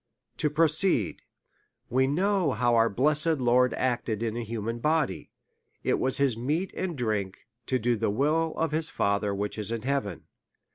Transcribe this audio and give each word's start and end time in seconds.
To 0.37 0.49
proceed: 0.49 1.21
We 1.87 2.07
know 2.07 2.53
how 2.53 2.73
our 2.73 2.89
blessed 2.89 3.37
Lord 3.39 3.75
acted 3.75 4.23
in 4.23 4.35
a 4.35 4.41
human 4.41 4.79
body; 4.79 5.29
it 5.83 5.99
was 5.99 6.17
his 6.17 6.35
meat 6.35 6.73
and 6.75 6.97
drink 6.97 7.45
to 7.67 7.77
do 7.77 7.95
the 7.95 8.09
will 8.09 8.55
of 8.57 8.71
his 8.71 8.89
Father 8.89 9.31
which 9.35 9.59
is 9.59 9.71
in 9.71 9.83
heaven. 9.83 10.23